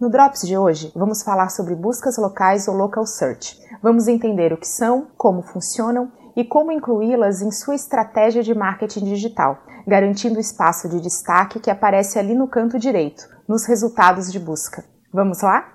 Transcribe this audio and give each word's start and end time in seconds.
No 0.00 0.08
Drops 0.08 0.46
de 0.46 0.56
hoje, 0.56 0.92
vamos 0.94 1.24
falar 1.24 1.48
sobre 1.48 1.74
buscas 1.74 2.16
locais 2.18 2.68
ou 2.68 2.74
local 2.76 3.04
search. 3.04 3.58
Vamos 3.82 4.06
entender 4.06 4.52
o 4.52 4.56
que 4.56 4.68
são, 4.68 5.08
como 5.16 5.42
funcionam 5.42 6.12
e 6.36 6.44
como 6.44 6.70
incluí-las 6.70 7.42
em 7.42 7.50
sua 7.50 7.74
estratégia 7.74 8.40
de 8.40 8.54
marketing 8.54 9.06
digital, 9.06 9.58
garantindo 9.84 10.38
espaço 10.38 10.88
de 10.88 11.00
destaque 11.00 11.58
que 11.58 11.68
aparece 11.68 12.16
ali 12.16 12.32
no 12.32 12.46
canto 12.46 12.78
direito, 12.78 13.28
nos 13.48 13.66
resultados 13.66 14.30
de 14.30 14.38
busca. 14.38 14.84
Vamos 15.12 15.42
lá? 15.42 15.66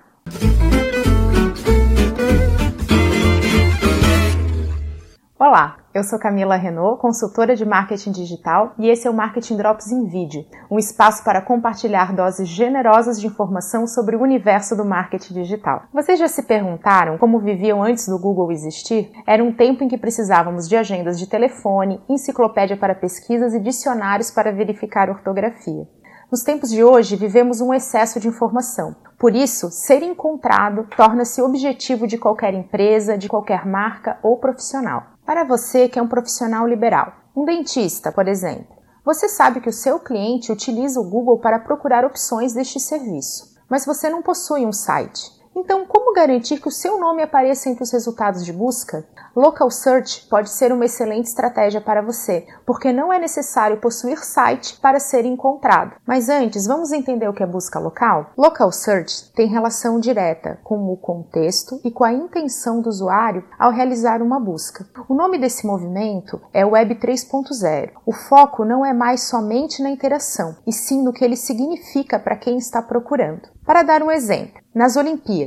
Olá, 5.38 5.83
eu 5.94 6.02
sou 6.02 6.18
Camila 6.18 6.56
Renault, 6.56 7.00
consultora 7.00 7.54
de 7.54 7.64
marketing 7.64 8.10
digital, 8.10 8.74
e 8.76 8.90
esse 8.90 9.06
é 9.06 9.10
o 9.10 9.14
Marketing 9.14 9.56
Drops 9.56 9.92
em 9.92 10.04
Vídeo, 10.06 10.44
um 10.68 10.76
espaço 10.76 11.22
para 11.22 11.40
compartilhar 11.40 12.12
doses 12.12 12.48
generosas 12.48 13.20
de 13.20 13.28
informação 13.28 13.86
sobre 13.86 14.16
o 14.16 14.20
universo 14.20 14.74
do 14.74 14.84
marketing 14.84 15.34
digital. 15.34 15.84
Vocês 15.92 16.18
já 16.18 16.26
se 16.26 16.42
perguntaram 16.42 17.16
como 17.16 17.38
viviam 17.38 17.80
antes 17.80 18.08
do 18.08 18.18
Google 18.18 18.50
existir? 18.50 19.12
Era 19.24 19.44
um 19.44 19.52
tempo 19.52 19.84
em 19.84 19.88
que 19.88 19.96
precisávamos 19.96 20.68
de 20.68 20.76
agendas 20.76 21.16
de 21.16 21.28
telefone, 21.28 22.02
enciclopédia 22.08 22.76
para 22.76 22.96
pesquisas 22.96 23.54
e 23.54 23.60
dicionários 23.60 24.32
para 24.32 24.50
verificar 24.50 25.08
ortografia. 25.08 25.86
Nos 26.28 26.42
tempos 26.42 26.70
de 26.70 26.82
hoje, 26.82 27.14
vivemos 27.14 27.60
um 27.60 27.72
excesso 27.72 28.18
de 28.18 28.26
informação. 28.26 28.96
Por 29.16 29.36
isso, 29.36 29.70
ser 29.70 30.02
encontrado 30.02 30.88
torna-se 30.96 31.40
objetivo 31.40 32.08
de 32.08 32.18
qualquer 32.18 32.52
empresa, 32.52 33.16
de 33.16 33.28
qualquer 33.28 33.64
marca 33.64 34.18
ou 34.24 34.38
profissional. 34.38 35.13
Para 35.24 35.42
você 35.42 35.88
que 35.88 35.98
é 35.98 36.02
um 36.02 36.08
profissional 36.08 36.66
liberal, 36.66 37.14
um 37.34 37.46
dentista, 37.46 38.12
por 38.12 38.28
exemplo, 38.28 38.76
você 39.02 39.26
sabe 39.26 39.60
que 39.60 39.68
o 39.68 39.72
seu 39.72 39.98
cliente 39.98 40.52
utiliza 40.52 41.00
o 41.00 41.08
Google 41.08 41.38
para 41.38 41.58
procurar 41.58 42.04
opções 42.04 42.52
deste 42.52 42.78
serviço, 42.78 43.56
mas 43.68 43.86
você 43.86 44.10
não 44.10 44.20
possui 44.20 44.66
um 44.66 44.72
site. 44.72 45.32
Então, 45.56 45.86
como 45.86 46.12
garantir 46.14 46.60
que 46.60 46.68
o 46.68 46.72
seu 46.72 46.98
nome 46.98 47.22
apareça 47.22 47.68
entre 47.68 47.84
os 47.84 47.92
resultados 47.92 48.44
de 48.44 48.52
busca? 48.52 49.06
Local 49.36 49.68
Search 49.70 50.26
pode 50.28 50.50
ser 50.50 50.72
uma 50.72 50.84
excelente 50.84 51.26
estratégia 51.26 51.80
para 51.80 52.02
você, 52.02 52.46
porque 52.64 52.92
não 52.92 53.12
é 53.12 53.18
necessário 53.18 53.80
possuir 53.80 54.24
site 54.24 54.78
para 54.80 55.00
ser 55.00 55.24
encontrado. 55.24 55.96
Mas 56.06 56.28
antes, 56.28 56.66
vamos 56.66 56.92
entender 56.92 57.28
o 57.28 57.32
que 57.32 57.42
é 57.42 57.46
busca 57.46 57.80
local? 57.80 58.30
Local 58.36 58.70
Search 58.70 59.32
tem 59.32 59.48
relação 59.48 59.98
direta 59.98 60.58
com 60.62 60.92
o 60.92 60.96
contexto 60.96 61.80
e 61.84 61.90
com 61.90 62.04
a 62.04 62.12
intenção 62.12 62.80
do 62.80 62.88
usuário 62.88 63.44
ao 63.58 63.72
realizar 63.72 64.22
uma 64.22 64.38
busca. 64.38 64.86
O 65.08 65.14
nome 65.14 65.36
desse 65.38 65.66
movimento 65.66 66.40
é 66.52 66.64
Web 66.64 66.94
3.0. 66.96 67.90
O 68.06 68.12
foco 68.12 68.64
não 68.64 68.86
é 68.86 68.92
mais 68.92 69.24
somente 69.24 69.82
na 69.82 69.90
interação, 69.90 70.56
e 70.64 70.72
sim 70.72 71.02
no 71.02 71.12
que 71.12 71.24
ele 71.24 71.36
significa 71.36 72.20
para 72.20 72.36
quem 72.36 72.56
está 72.56 72.80
procurando. 72.80 73.48
Para 73.64 73.82
dar 73.82 74.02
um 74.02 74.10
exemplo, 74.10 74.62
nas 74.74 74.94
Olimpíadas, 74.96 75.43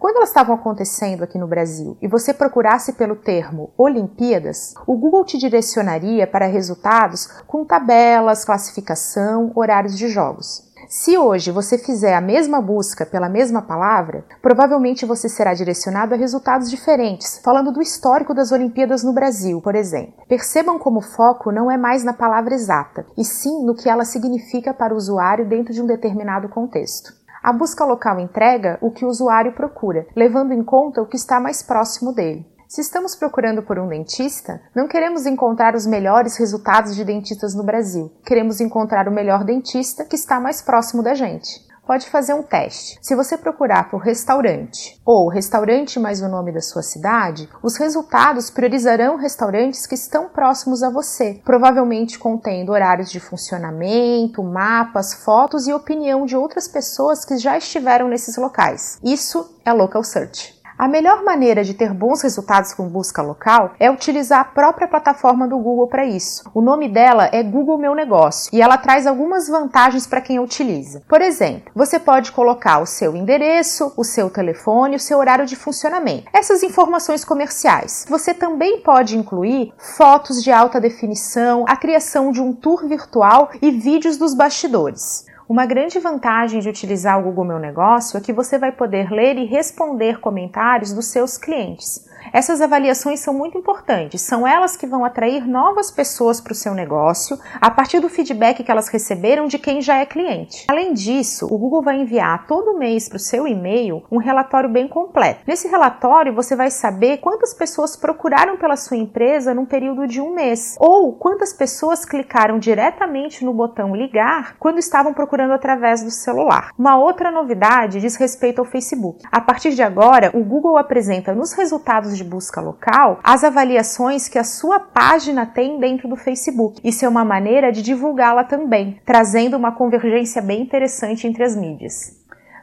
quando 0.00 0.16
elas 0.16 0.30
estavam 0.30 0.54
acontecendo 0.54 1.22
aqui 1.22 1.38
no 1.38 1.46
Brasil 1.46 1.98
e 2.00 2.08
você 2.08 2.32
procurasse 2.32 2.94
pelo 2.94 3.14
termo 3.14 3.70
Olimpíadas, 3.76 4.72
o 4.86 4.96
Google 4.96 5.26
te 5.26 5.36
direcionaria 5.36 6.26
para 6.26 6.46
resultados 6.46 7.26
com 7.46 7.66
tabelas, 7.66 8.42
classificação, 8.42 9.52
horários 9.54 9.98
de 9.98 10.08
jogos. 10.08 10.70
Se 10.88 11.16
hoje 11.18 11.52
você 11.52 11.76
fizer 11.76 12.14
a 12.14 12.20
mesma 12.20 12.60
busca 12.60 13.04
pela 13.04 13.28
mesma 13.28 13.62
palavra, 13.62 14.24
provavelmente 14.40 15.04
você 15.04 15.28
será 15.28 15.52
direcionado 15.54 16.14
a 16.14 16.16
resultados 16.16 16.70
diferentes, 16.70 17.38
falando 17.44 17.70
do 17.70 17.82
histórico 17.82 18.34
das 18.34 18.50
Olimpíadas 18.50 19.04
no 19.04 19.12
Brasil, 19.12 19.60
por 19.60 19.74
exemplo. 19.74 20.14
Percebam 20.26 20.78
como 20.78 20.98
o 20.98 21.02
foco 21.02 21.52
não 21.52 21.70
é 21.70 21.76
mais 21.76 22.02
na 22.02 22.12
palavra 22.12 22.54
exata, 22.54 23.06
e 23.16 23.24
sim 23.24 23.64
no 23.64 23.74
que 23.74 23.88
ela 23.88 24.04
significa 24.04 24.72
para 24.72 24.94
o 24.94 24.96
usuário 24.96 25.46
dentro 25.46 25.72
de 25.72 25.82
um 25.82 25.86
determinado 25.86 26.48
contexto. 26.48 27.19
A 27.42 27.52
busca 27.52 27.84
local 27.84 28.20
entrega 28.20 28.78
o 28.82 28.90
que 28.90 29.04
o 29.04 29.08
usuário 29.08 29.54
procura, 29.54 30.06
levando 30.14 30.52
em 30.52 30.62
conta 30.62 31.00
o 31.00 31.06
que 31.06 31.16
está 31.16 31.40
mais 31.40 31.62
próximo 31.62 32.12
dele. 32.12 32.46
Se 32.68 32.80
estamos 32.80 33.16
procurando 33.16 33.62
por 33.62 33.78
um 33.78 33.88
dentista, 33.88 34.60
não 34.76 34.86
queremos 34.86 35.26
encontrar 35.26 35.74
os 35.74 35.86
melhores 35.86 36.36
resultados 36.36 36.94
de 36.94 37.04
dentistas 37.04 37.54
no 37.54 37.64
Brasil. 37.64 38.12
Queremos 38.24 38.60
encontrar 38.60 39.08
o 39.08 39.12
melhor 39.12 39.42
dentista 39.42 40.04
que 40.04 40.14
está 40.14 40.38
mais 40.38 40.62
próximo 40.62 41.02
da 41.02 41.14
gente 41.14 41.69
pode 41.90 42.08
fazer 42.08 42.34
um 42.34 42.42
teste. 42.44 43.00
Se 43.02 43.16
você 43.16 43.36
procurar 43.36 43.90
por 43.90 44.00
restaurante 44.00 44.96
ou 45.04 45.28
restaurante 45.28 45.98
mais 45.98 46.22
o 46.22 46.28
nome 46.28 46.52
da 46.52 46.60
sua 46.60 46.84
cidade, 46.84 47.48
os 47.64 47.76
resultados 47.76 48.48
priorizarão 48.48 49.16
restaurantes 49.16 49.88
que 49.88 49.96
estão 49.96 50.28
próximos 50.28 50.84
a 50.84 50.88
você, 50.88 51.40
provavelmente 51.44 52.16
contendo 52.16 52.70
horários 52.70 53.10
de 53.10 53.18
funcionamento, 53.18 54.40
mapas, 54.40 55.14
fotos 55.14 55.66
e 55.66 55.72
opinião 55.72 56.24
de 56.24 56.36
outras 56.36 56.68
pessoas 56.68 57.24
que 57.24 57.36
já 57.38 57.58
estiveram 57.58 58.06
nesses 58.06 58.36
locais. 58.36 58.96
Isso 59.02 59.58
é 59.64 59.72
local 59.72 60.04
search. 60.04 60.59
A 60.80 60.88
melhor 60.88 61.22
maneira 61.22 61.62
de 61.62 61.74
ter 61.74 61.92
bons 61.92 62.22
resultados 62.22 62.72
com 62.72 62.88
busca 62.88 63.20
local 63.20 63.74
é 63.78 63.90
utilizar 63.90 64.40
a 64.40 64.44
própria 64.44 64.88
plataforma 64.88 65.46
do 65.46 65.58
Google 65.58 65.86
para 65.86 66.06
isso. 66.06 66.50
O 66.54 66.62
nome 66.62 66.88
dela 66.88 67.28
é 67.30 67.42
Google 67.42 67.76
Meu 67.76 67.94
Negócio 67.94 68.48
e 68.50 68.62
ela 68.62 68.78
traz 68.78 69.06
algumas 69.06 69.46
vantagens 69.46 70.06
para 70.06 70.22
quem 70.22 70.38
a 70.38 70.40
utiliza. 70.40 71.02
Por 71.06 71.20
exemplo, 71.20 71.70
você 71.74 71.98
pode 71.98 72.32
colocar 72.32 72.78
o 72.78 72.86
seu 72.86 73.14
endereço, 73.14 73.92
o 73.94 74.02
seu 74.02 74.30
telefone, 74.30 74.96
o 74.96 74.98
seu 74.98 75.18
horário 75.18 75.44
de 75.44 75.54
funcionamento. 75.54 76.30
Essas 76.32 76.62
informações 76.62 77.26
comerciais. 77.26 78.06
Você 78.08 78.32
também 78.32 78.80
pode 78.80 79.18
incluir 79.18 79.74
fotos 79.76 80.42
de 80.42 80.50
alta 80.50 80.80
definição, 80.80 81.66
a 81.68 81.76
criação 81.76 82.32
de 82.32 82.40
um 82.40 82.54
tour 82.54 82.88
virtual 82.88 83.50
e 83.60 83.70
vídeos 83.70 84.16
dos 84.16 84.32
bastidores. 84.32 85.28
Uma 85.50 85.66
grande 85.66 85.98
vantagem 85.98 86.60
de 86.60 86.68
utilizar 86.68 87.18
o 87.18 87.24
Google 87.24 87.44
Meu 87.44 87.58
Negócio 87.58 88.16
é 88.16 88.20
que 88.20 88.32
você 88.32 88.56
vai 88.56 88.70
poder 88.70 89.10
ler 89.10 89.36
e 89.36 89.46
responder 89.46 90.20
comentários 90.20 90.92
dos 90.92 91.06
seus 91.06 91.36
clientes. 91.36 92.08
Essas 92.32 92.60
avaliações 92.60 93.18
são 93.18 93.34
muito 93.34 93.58
importantes, 93.58 94.20
são 94.22 94.46
elas 94.46 94.76
que 94.76 94.86
vão 94.86 95.04
atrair 95.04 95.44
novas 95.48 95.90
pessoas 95.90 96.40
para 96.40 96.52
o 96.52 96.54
seu 96.54 96.72
negócio 96.72 97.36
a 97.60 97.68
partir 97.68 97.98
do 97.98 98.08
feedback 98.08 98.62
que 98.62 98.70
elas 98.70 98.88
receberam 98.88 99.48
de 99.48 99.58
quem 99.58 99.80
já 99.82 99.98
é 99.98 100.06
cliente. 100.06 100.66
Além 100.68 100.92
disso, 100.92 101.46
o 101.46 101.58
Google 101.58 101.82
vai 101.82 102.00
enviar 102.00 102.46
todo 102.46 102.78
mês 102.78 103.08
para 103.08 103.16
o 103.16 103.20
seu 103.20 103.48
e-mail 103.48 104.04
um 104.08 104.18
relatório 104.18 104.68
bem 104.68 104.86
completo. 104.86 105.40
Nesse 105.46 105.66
relatório, 105.66 106.32
você 106.32 106.54
vai 106.54 106.70
saber 106.70 107.18
quantas 107.18 107.54
pessoas 107.54 107.96
procuraram 107.96 108.56
pela 108.56 108.76
sua 108.76 108.96
empresa 108.96 109.52
num 109.52 109.66
período 109.66 110.06
de 110.06 110.20
um 110.20 110.32
mês, 110.32 110.76
ou 110.78 111.14
quantas 111.14 111.52
pessoas 111.52 112.04
clicaram 112.04 112.58
diretamente 112.60 113.44
no 113.44 113.52
botão 113.52 113.96
ligar 113.96 114.56
quando 114.60 114.78
estavam 114.78 115.12
procurando 115.12 115.39
através 115.48 116.02
do 116.02 116.10
celular. 116.10 116.70
Uma 116.78 116.98
outra 116.98 117.30
novidade 117.30 118.00
diz 118.00 118.16
respeito 118.16 118.58
ao 118.58 118.64
Facebook. 118.64 119.22
A 119.30 119.40
partir 119.40 119.70
de 119.70 119.82
agora, 119.82 120.30
o 120.34 120.44
Google 120.44 120.76
apresenta 120.76 121.34
nos 121.34 121.52
resultados 121.52 122.16
de 122.16 122.24
busca 122.24 122.60
local 122.60 123.20
as 123.22 123.44
avaliações 123.44 124.28
que 124.28 124.38
a 124.38 124.44
sua 124.44 124.80
página 124.80 125.46
tem 125.46 125.78
dentro 125.78 126.08
do 126.08 126.16
Facebook. 126.16 126.80
Isso 126.82 127.04
é 127.04 127.08
uma 127.08 127.24
maneira 127.24 127.70
de 127.70 127.82
divulgá-la 127.82 128.44
também, 128.44 129.00
trazendo 129.04 129.56
uma 129.56 129.72
convergência 129.72 130.42
bem 130.42 130.62
interessante 130.62 131.26
entre 131.26 131.44
as 131.44 131.56
mídias. 131.56 132.20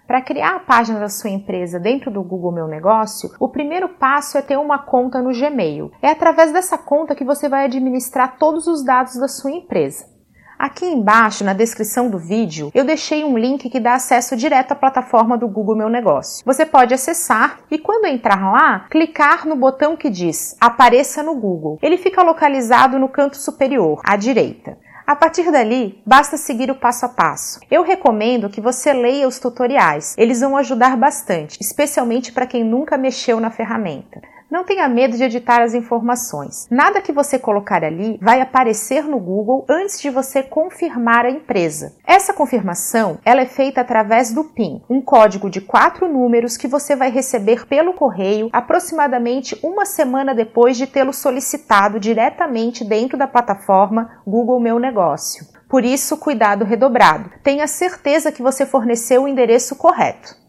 Para 0.08 0.22
criar 0.22 0.56
a 0.56 0.60
página 0.60 1.02
da 1.02 1.10
sua 1.10 1.30
empresa 1.30 1.78
dentro 1.78 2.10
do 2.10 2.24
Google 2.24 2.54
Meu 2.54 2.66
Negócio, 2.66 3.30
o 3.42 3.50
primeiro 3.50 3.90
passo 3.90 4.38
é 4.38 4.42
ter 4.42 4.58
uma 4.58 4.80
conta 4.80 5.22
no 5.22 5.34
Gmail. 5.34 5.92
É 6.02 6.12
através 6.12 6.54
dessa 6.54 6.78
conta 6.78 7.14
que 7.14 7.26
você 7.26 7.50
vai 7.50 7.66
administrar 7.66 8.38
todos 8.38 8.68
os 8.68 8.86
dados 8.86 9.18
da 9.18 9.28
sua 9.28 9.52
empresa. 9.52 10.17
Aqui 10.58 10.86
embaixo, 10.86 11.44
na 11.44 11.54
descrição 11.54 12.10
do 12.10 12.18
vídeo, 12.18 12.72
eu 12.74 12.84
deixei 12.84 13.24
um 13.24 13.38
link 13.38 13.70
que 13.70 13.80
dá 13.80 13.94
acesso 13.94 14.36
direto 14.36 14.72
à 14.72 14.76
plataforma 14.76 15.38
do 15.38 15.48
Google 15.48 15.76
Meu 15.76 15.88
Negócio. 15.88 16.44
Você 16.44 16.66
pode 16.66 16.96
acessar 16.96 17.60
e 17.70 17.78
quando 17.78 18.06
entrar 18.06 18.52
lá, 18.52 18.88
clicar 18.90 19.48
no 19.48 19.56
botão 19.56 19.96
que 19.96 20.10
diz 20.10 20.58
Apareça 20.60 21.22
no 21.22 21.36
Google. 21.36 21.78
Ele 21.80 21.96
fica 21.96 22.24
localizado 22.24 22.98
no 22.98 23.08
canto 23.08 23.38
superior, 23.38 24.02
à 24.04 24.16
direita. 24.16 24.80
A 25.06 25.16
partir 25.16 25.52
dali, 25.52 26.02
basta 26.06 26.38
seguir 26.38 26.72
o 26.72 26.76
passo 26.76 27.06
a 27.06 27.10
passo. 27.10 27.60
Eu 27.70 27.84
recomendo 27.84 28.50
que 28.50 28.60
você 28.60 28.92
leia 28.92 29.28
os 29.28 29.40
tutoriais, 29.40 30.16
eles 30.18 30.42
vão 30.42 30.58
ajudar 30.58 30.98
bastante, 30.98 31.60
especialmente 31.62 32.32
para 32.32 32.48
quem 32.48 32.64
nunca 32.64 32.98
mexeu 32.98 33.40
na 33.40 33.52
ferramenta. 33.52 34.20
Não 34.50 34.64
tenha 34.64 34.88
medo 34.88 35.18
de 35.18 35.24
editar 35.26 35.62
as 35.62 35.74
informações. 35.74 36.68
Nada 36.72 37.02
que 37.02 37.12
você 37.12 37.38
colocar 37.38 37.84
ali 37.84 38.18
vai 38.22 38.40
aparecer 38.40 39.04
no 39.04 39.20
Google 39.20 39.66
antes 39.68 40.00
de 40.00 40.10
você 40.10 40.42
confirmar 40.42 41.26
a 41.26 41.30
empresa. 41.30 41.94
Essa 42.06 42.34
confirmação 42.34 43.20
ela 43.26 43.42
é 43.42 43.46
feita 43.46 43.82
através 43.82 44.32
do 44.32 44.46
PIN, 44.46 44.82
um 44.90 45.02
código 45.02 45.50
de 45.50 45.60
quatro 45.60 46.08
números 46.08 46.56
que 46.56 46.68
você 46.68 46.96
vai 46.96 47.12
receber 47.12 47.68
pelo 47.68 47.94
correio 47.94 48.50
aproximadamente 48.54 49.60
uma 49.62 49.86
semana 49.86 50.34
depois 50.34 50.78
de 50.78 50.88
tê-lo 50.88 51.12
solicitado 51.12 52.00
diretamente 52.00 52.86
dentro 52.86 53.18
da 53.18 53.28
plataforma 53.28 54.22
Google 54.26 54.62
Meu 54.62 54.80
Negócio. 54.80 55.46
Por 55.68 55.84
isso, 55.84 56.16
cuidado 56.16 56.64
redobrado. 56.64 57.30
Tenha 57.44 57.68
certeza 57.68 58.32
que 58.32 58.42
você 58.42 58.66
forneceu 58.66 59.24
o 59.24 59.28
endereço 59.28 59.76
correto. 59.76 60.47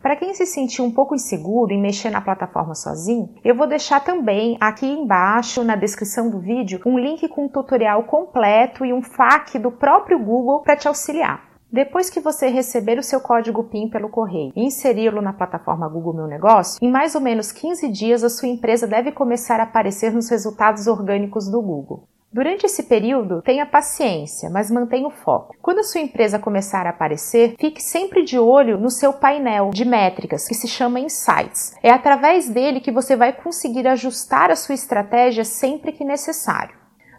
Para 0.00 0.14
quem 0.14 0.32
se 0.32 0.46
sentir 0.46 0.80
um 0.80 0.92
pouco 0.92 1.14
inseguro 1.14 1.72
em 1.72 1.80
mexer 1.80 2.08
na 2.10 2.20
plataforma 2.20 2.74
sozinho, 2.74 3.34
eu 3.44 3.54
vou 3.54 3.66
deixar 3.66 3.98
também 4.00 4.56
aqui 4.60 4.86
embaixo 4.86 5.64
na 5.64 5.74
descrição 5.74 6.30
do 6.30 6.38
vídeo 6.38 6.80
um 6.86 6.96
link 6.96 7.26
com 7.28 7.46
um 7.46 7.48
tutorial 7.48 8.04
completo 8.04 8.84
e 8.84 8.92
um 8.92 9.02
FAQ 9.02 9.58
do 9.58 9.72
próprio 9.72 10.18
Google 10.18 10.62
para 10.62 10.76
te 10.76 10.86
auxiliar. 10.86 11.48
Depois 11.70 12.08
que 12.08 12.20
você 12.20 12.48
receber 12.48 12.98
o 12.98 13.02
seu 13.02 13.20
código 13.20 13.64
PIN 13.64 13.90
pelo 13.90 14.08
correio 14.08 14.52
e 14.56 14.64
inseri-lo 14.64 15.20
na 15.20 15.32
plataforma 15.34 15.88
Google 15.88 16.14
Meu 16.14 16.26
Negócio, 16.26 16.78
em 16.80 16.90
mais 16.90 17.14
ou 17.14 17.20
menos 17.20 17.52
15 17.52 17.88
dias 17.88 18.22
a 18.22 18.30
sua 18.30 18.48
empresa 18.48 18.86
deve 18.86 19.12
começar 19.12 19.60
a 19.60 19.64
aparecer 19.64 20.12
nos 20.12 20.30
resultados 20.30 20.86
orgânicos 20.86 21.50
do 21.50 21.60
Google. 21.60 22.08
Durante 22.30 22.66
esse 22.66 22.82
período, 22.82 23.40
tenha 23.40 23.64
paciência, 23.64 24.50
mas 24.50 24.70
mantenha 24.70 25.08
o 25.08 25.10
foco. 25.10 25.56
Quando 25.62 25.78
a 25.78 25.82
sua 25.82 26.02
empresa 26.02 26.38
começar 26.38 26.86
a 26.86 26.90
aparecer, 26.90 27.54
fique 27.58 27.82
sempre 27.82 28.22
de 28.22 28.38
olho 28.38 28.78
no 28.78 28.90
seu 28.90 29.14
painel 29.14 29.70
de 29.70 29.84
métricas, 29.84 30.46
que 30.46 30.54
se 30.54 30.68
chama 30.68 31.00
Insights. 31.00 31.74
É 31.82 31.90
através 31.90 32.46
dele 32.48 32.80
que 32.80 32.92
você 32.92 33.16
vai 33.16 33.32
conseguir 33.32 33.88
ajustar 33.88 34.50
a 34.50 34.56
sua 34.56 34.74
estratégia 34.74 35.42
sempre 35.42 35.90
que 35.90 36.04
necessário. 36.04 36.76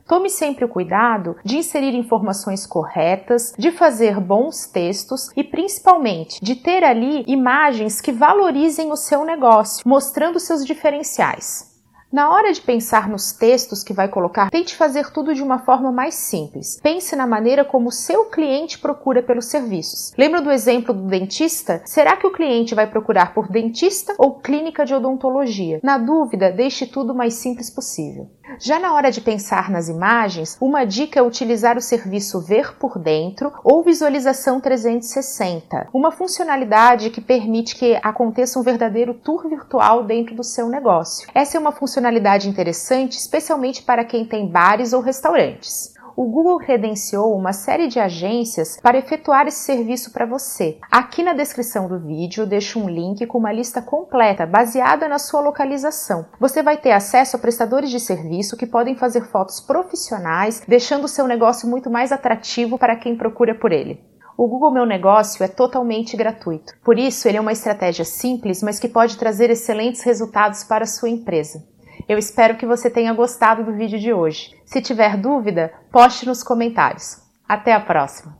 Tome 0.07 0.29
sempre 0.29 0.65
o 0.65 0.69
cuidado 0.69 1.35
de 1.43 1.57
inserir 1.57 1.93
informações 1.95 2.65
corretas, 2.65 3.53
de 3.57 3.71
fazer 3.71 4.19
bons 4.19 4.65
textos 4.65 5.29
e 5.35 5.43
principalmente 5.43 6.39
de 6.43 6.55
ter 6.55 6.83
ali 6.83 7.23
imagens 7.27 8.01
que 8.01 8.11
valorizem 8.11 8.91
o 8.91 8.95
seu 8.95 9.23
negócio, 9.23 9.87
mostrando 9.87 10.39
seus 10.39 10.65
diferenciais. 10.65 11.68
Na 12.11 12.31
hora 12.31 12.51
de 12.51 12.59
pensar 12.59 13.07
nos 13.07 13.31
textos 13.31 13.83
que 13.83 13.93
vai 13.93 14.07
colocar, 14.07 14.49
tente 14.49 14.75
fazer 14.75 15.11
tudo 15.11 15.35
de 15.35 15.43
uma 15.43 15.59
forma 15.59 15.91
mais 15.91 16.15
simples. 16.15 16.79
Pense 16.81 17.15
na 17.15 17.27
maneira 17.27 17.63
como 17.63 17.91
seu 17.91 18.25
cliente 18.25 18.79
procura 18.79 19.21
pelos 19.21 19.45
serviços. 19.45 20.11
Lembra 20.17 20.41
do 20.41 20.51
exemplo 20.51 20.91
do 20.91 21.03
dentista? 21.03 21.83
Será 21.85 22.17
que 22.17 22.25
o 22.25 22.31
cliente 22.31 22.73
vai 22.73 22.87
procurar 22.87 23.31
por 23.35 23.47
dentista 23.47 24.15
ou 24.17 24.39
clínica 24.39 24.83
de 24.85 24.95
odontologia? 24.95 25.79
Na 25.83 25.99
dúvida, 25.99 26.51
deixe 26.51 26.87
tudo 26.87 27.13
o 27.13 27.15
mais 27.15 27.35
simples 27.35 27.69
possível. 27.69 28.27
Já 28.57 28.79
na 28.79 28.93
hora 28.93 29.11
de 29.11 29.21
pensar 29.21 29.69
nas 29.69 29.87
imagens, 29.87 30.57
uma 30.59 30.85
dica 30.85 31.19
é 31.19 31.23
utilizar 31.23 31.77
o 31.77 31.81
serviço 31.81 32.39
Ver 32.41 32.75
por 32.77 32.97
Dentro 32.97 33.53
ou 33.63 33.83
Visualização 33.83 34.59
360, 34.59 35.89
uma 35.93 36.11
funcionalidade 36.11 37.09
que 37.09 37.21
permite 37.21 37.75
que 37.75 37.99
aconteça 38.01 38.59
um 38.59 38.63
verdadeiro 38.63 39.13
tour 39.13 39.47
virtual 39.47 40.03
dentro 40.03 40.35
do 40.35 40.43
seu 40.43 40.67
negócio. 40.67 41.27
Essa 41.33 41.57
é 41.57 41.59
uma 41.59 41.71
funcionalidade 41.71 42.49
interessante, 42.49 43.17
especialmente 43.17 43.83
para 43.83 44.03
quem 44.03 44.25
tem 44.25 44.47
bares 44.47 44.93
ou 44.93 45.01
restaurantes 45.01 45.98
o 46.19 46.25
Google 46.25 46.57
credenciou 46.57 47.33
uma 47.33 47.53
série 47.53 47.87
de 47.87 47.97
agências 47.97 48.77
para 48.83 48.97
efetuar 48.97 49.47
esse 49.47 49.59
serviço 49.59 50.11
para 50.11 50.25
você. 50.25 50.77
Aqui 50.91 51.23
na 51.23 51.31
descrição 51.31 51.87
do 51.87 51.97
vídeo 51.97 52.41
eu 52.41 52.45
deixo 52.45 52.77
um 52.77 52.89
link 52.89 53.25
com 53.25 53.37
uma 53.37 53.53
lista 53.53 53.81
completa 53.81 54.45
baseada 54.45 55.07
na 55.07 55.17
sua 55.17 55.39
localização. 55.39 56.25
Você 56.37 56.61
vai 56.61 56.75
ter 56.75 56.91
acesso 56.91 57.37
a 57.37 57.39
prestadores 57.39 57.89
de 57.89 58.01
serviço 58.01 58.57
que 58.57 58.67
podem 58.67 58.97
fazer 58.97 59.21
fotos 59.27 59.61
profissionais, 59.61 60.61
deixando 60.67 61.05
o 61.05 61.07
seu 61.07 61.25
negócio 61.25 61.69
muito 61.69 61.89
mais 61.89 62.11
atrativo 62.11 62.77
para 62.77 62.97
quem 62.97 63.15
procura 63.15 63.55
por 63.55 63.71
ele. 63.71 64.03
O 64.37 64.45
Google 64.45 64.71
Meu 64.71 64.85
Negócio 64.85 65.41
é 65.41 65.47
totalmente 65.47 66.17
gratuito. 66.17 66.73
Por 66.83 66.99
isso, 66.99 67.29
ele 67.29 67.37
é 67.37 67.41
uma 67.41 67.53
estratégia 67.53 68.03
simples, 68.03 68.61
mas 68.61 68.77
que 68.77 68.89
pode 68.89 69.17
trazer 69.17 69.49
excelentes 69.49 70.01
resultados 70.01 70.65
para 70.65 70.83
a 70.83 70.87
sua 70.87 71.09
empresa. 71.09 71.63
Eu 72.07 72.17
espero 72.17 72.57
que 72.57 72.65
você 72.65 72.89
tenha 72.89 73.13
gostado 73.13 73.63
do 73.63 73.73
vídeo 73.73 73.99
de 73.99 74.13
hoje. 74.13 74.55
Se 74.65 74.81
tiver 74.81 75.17
dúvida, 75.17 75.73
poste 75.91 76.25
nos 76.25 76.43
comentários. 76.43 77.17
Até 77.47 77.73
a 77.73 77.79
próxima! 77.79 78.37